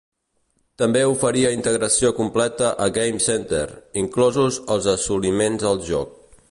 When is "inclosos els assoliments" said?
4.05-5.71